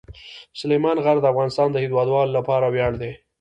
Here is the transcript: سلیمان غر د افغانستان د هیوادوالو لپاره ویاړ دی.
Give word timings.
سلیمان 0.59 0.97
غر 1.05 1.17
د 1.21 1.25
افغانستان 1.33 1.67
د 1.71 1.77
هیوادوالو 1.85 2.35
لپاره 2.37 2.65
ویاړ 2.73 2.93
دی. 3.01 3.11